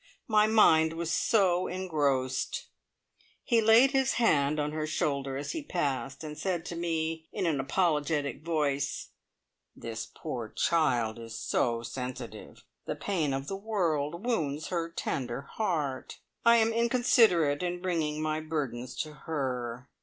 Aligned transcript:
My 0.27 0.47
mind 0.47 0.93
was 0.93 1.11
so 1.11 1.67
engrossed." 1.67 2.65
He 3.43 3.61
laid 3.61 3.91
his 3.91 4.13
hand 4.13 4.59
on 4.59 4.71
her 4.71 4.87
shoulder 4.87 5.37
as 5.37 5.51
he 5.51 5.61
passed, 5.61 6.23
and 6.23 6.35
said 6.35 6.65
to 6.65 6.75
me, 6.75 7.27
in 7.31 7.45
an 7.45 7.59
apologetic 7.59 8.43
voice, 8.43 9.09
"This 9.75 10.07
poor 10.11 10.49
child 10.49 11.19
is 11.19 11.37
so 11.37 11.83
sensitive. 11.83 12.63
The 12.87 12.95
pain 12.95 13.31
of 13.31 13.45
the 13.45 13.55
world 13.55 14.25
wounds 14.25 14.69
her 14.69 14.89
tender 14.89 15.41
heart. 15.43 16.17
I 16.43 16.55
am 16.55 16.73
inconsiderate 16.73 17.61
in 17.61 17.79
bringing 17.79 18.23
my 18.23 18.39
burdens 18.39 18.95
to 19.03 19.13
her." 19.13 19.87